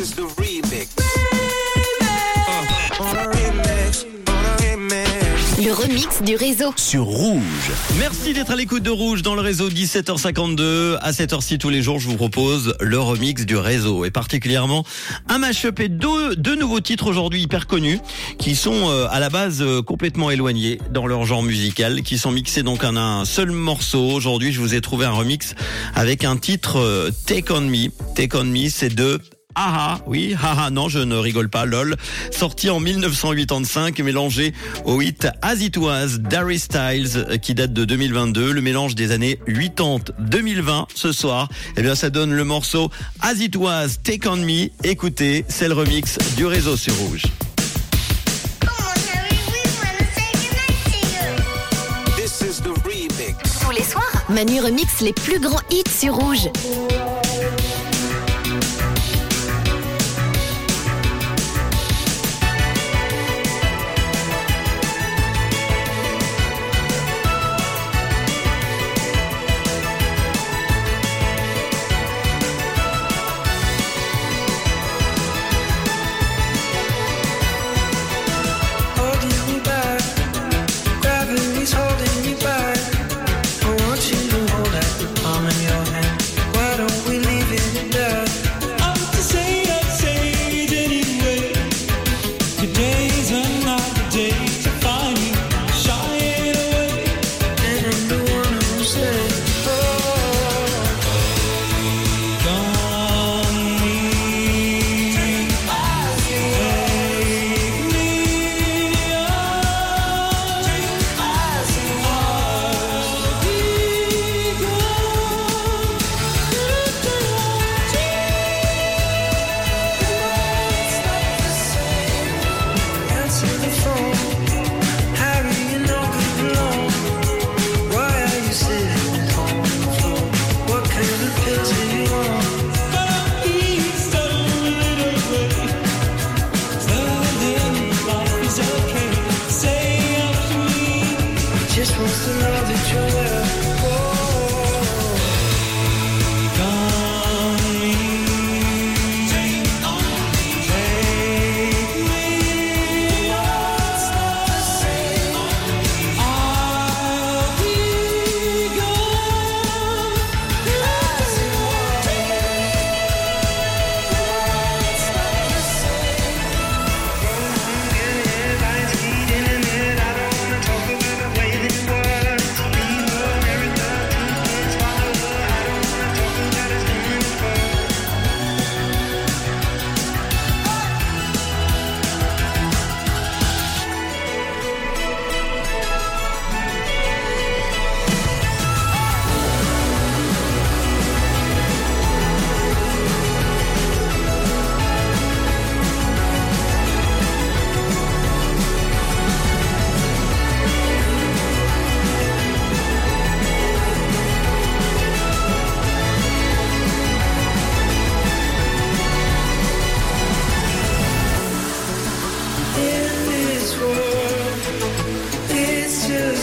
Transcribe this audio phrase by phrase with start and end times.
[0.00, 0.88] is the remix.
[5.62, 6.72] Le remix du réseau.
[6.76, 7.42] sur Rouge.
[7.98, 10.96] Merci d'être à l'écoute de Rouge dans le réseau 17h52.
[11.02, 14.86] À cette heure-ci tous les jours, je vous propose le remix du réseau et particulièrement
[15.28, 18.00] un mashup et deux, deux nouveaux titres aujourd'hui hyper connus
[18.38, 22.30] qui sont euh, à la base euh, complètement éloignés dans leur genre musical, qui sont
[22.30, 24.08] mixés donc en un seul morceau.
[24.12, 25.54] Aujourd'hui, je vous ai trouvé un remix
[25.94, 27.90] avec un titre euh, Take On Me.
[28.14, 29.20] Take On Me, c'est de
[29.54, 31.96] Haha, oui, haha, non, je ne rigole pas, lol.
[32.30, 34.54] Sorti en 1985, mélangé
[34.84, 35.78] au hit As It
[36.18, 40.86] d'Harry Styles, qui date de 2022, le mélange des années 80-2020.
[40.94, 42.90] Ce soir, eh bien, ça donne le morceau
[43.20, 44.68] As It Was, Take On Me.
[44.84, 47.22] Écoutez, c'est le remix du réseau sur Rouge.
[53.62, 56.48] Tous les soirs, Manu remix les plus grands hits sur Rouge.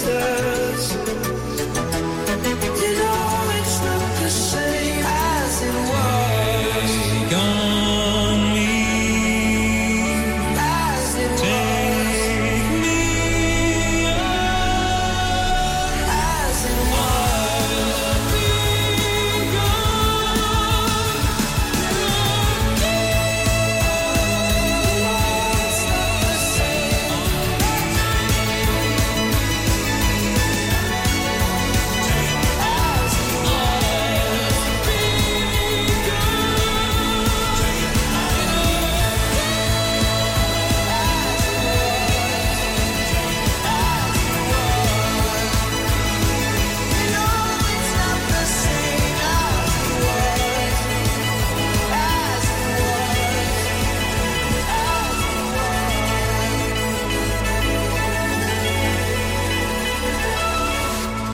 [0.00, 1.09] sisters.